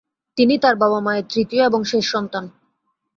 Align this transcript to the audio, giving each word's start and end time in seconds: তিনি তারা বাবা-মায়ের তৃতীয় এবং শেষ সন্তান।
তিনি 0.37 0.55
তারা 0.57 0.77
বাবা-মায়ের 0.77 1.25
তৃতীয় 1.29 1.63
এবং 1.65 1.81
শেষ 1.83 2.05
সন্তান। 2.05 2.43